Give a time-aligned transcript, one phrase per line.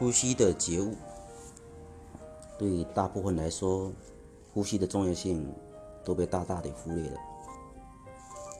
[0.00, 0.96] 呼吸的觉悟，
[2.58, 3.92] 对大部分来说，
[4.50, 5.46] 呼吸的重要性
[6.02, 7.18] 都被大大的忽略了。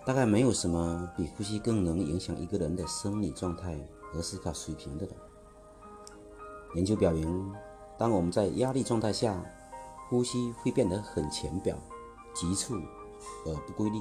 [0.05, 3.75] 大概没有什么比呼吸更能影响一个人的生理状态
[4.13, 5.13] 和思考水平的了。
[6.75, 7.51] 研究表明，
[7.97, 9.43] 当我们在压力状态下，
[10.11, 11.75] 呼吸会变得很浅表、
[12.35, 12.75] 急促
[13.47, 13.99] 而不规律。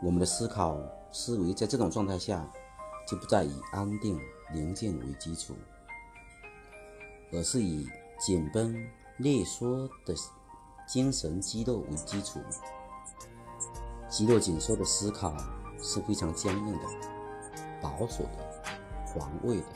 [0.00, 0.78] 我们的思考
[1.10, 2.48] 思维在这种状态下，
[3.04, 4.16] 就不再以安定
[4.54, 5.52] 宁静为基础。
[7.32, 8.74] 而是以紧绷、
[9.18, 10.14] 裂缩的
[10.86, 12.40] 精神肌肉为基础。
[14.08, 15.36] 肌肉紧缩的思考
[15.82, 16.84] 是非常僵硬的、
[17.82, 18.64] 保守的、
[19.06, 19.66] 防卫的。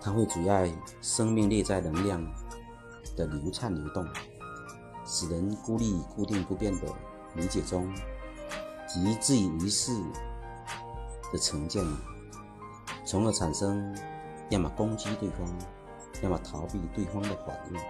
[0.00, 2.22] 它会阻碍生命内在能量
[3.16, 4.06] 的流畅流动，
[5.04, 6.86] 使人孤立固定不变的
[7.34, 7.92] 理解中
[8.86, 9.92] 及自以为是
[11.32, 11.84] 的成见，
[13.04, 13.96] 从而产生
[14.50, 15.46] 要么攻击对方。
[16.22, 17.80] 要么逃避对方的反应，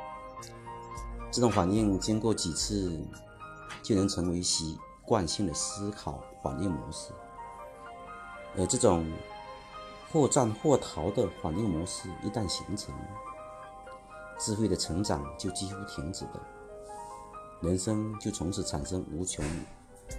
[1.30, 2.98] 这种反应经过几次
[3.82, 7.12] 就能成为习惯性的思考反应模式。
[8.56, 9.04] 而这种
[10.12, 12.94] 或战或逃的反应模式一旦形成，
[14.38, 16.40] 智慧的成长就几乎停止了，
[17.60, 19.44] 人生就从此产生无穷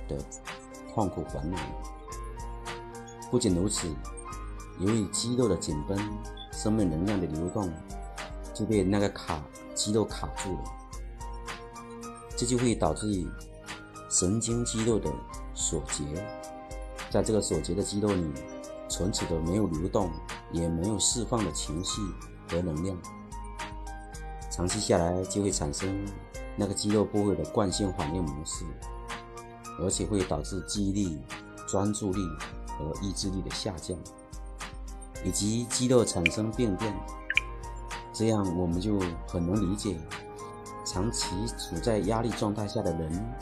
[0.07, 0.17] 的
[0.93, 1.57] 痛苦烦恼。
[3.29, 3.87] 不仅如此，
[4.79, 5.97] 由于肌肉的紧绷，
[6.51, 7.71] 生命能量的流动。
[8.53, 9.41] 就被那个卡
[9.73, 10.63] 肌肉卡住了，
[12.35, 13.25] 这就会导致
[14.09, 15.09] 神经肌肉的
[15.53, 16.03] 锁结，
[17.09, 18.25] 在这个锁结的肌肉里，
[18.89, 20.11] 存储的没有流动，
[20.51, 22.01] 也没有释放的情绪
[22.49, 22.97] 和能量，
[24.49, 26.05] 长期下来就会产生
[26.57, 28.65] 那个肌肉部位的惯性反应模式，
[29.79, 31.21] 而且会导致记忆力、
[31.67, 32.21] 专注力
[32.67, 33.97] 和意志力的下降，
[35.23, 36.93] 以及肌肉产生病变。
[38.13, 39.97] 这样我们就很能理解，
[40.85, 43.33] 长期处在压力状态下的人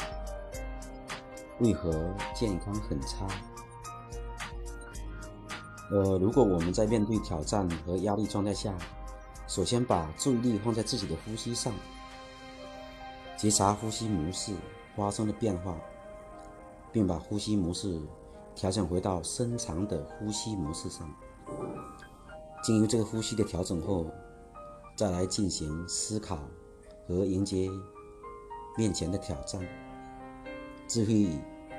[1.60, 1.92] 为何
[2.36, 3.28] 健康很差。
[5.92, 8.74] 呃，如果我们在面对挑战和压力状态下，
[9.48, 11.74] 首先把注意力放在自己的呼吸上，
[13.36, 14.54] 觉察呼吸模式
[14.96, 15.76] 发生的变化，
[16.94, 18.00] 并把呼吸模式
[18.56, 21.12] 调整回到深长的呼吸模式上，
[22.62, 24.06] 经由这个呼吸的调整后。
[25.00, 26.38] 再来进行思考
[27.08, 27.70] 和迎接
[28.76, 29.66] 面前的挑战，
[30.90, 31.30] 智慧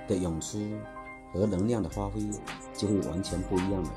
[0.09, 0.59] 的涌出
[1.31, 2.19] 和能量的发挥
[2.73, 3.91] 就会完全不一样了。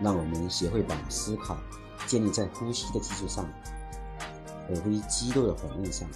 [0.00, 1.58] 让我们学会把思考
[2.06, 3.46] 建立在呼吸的基础上，
[4.70, 6.08] 而非肌肉的反应上。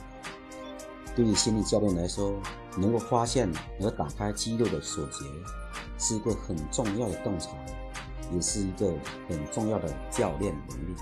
[1.14, 2.32] 对于心理教练来说，
[2.78, 3.46] 能够发现
[3.78, 5.26] 和打开肌肉的锁结，
[5.98, 7.50] 是一个很重要的洞察，
[8.32, 8.90] 也是一个
[9.28, 10.94] 很重要的教练能力。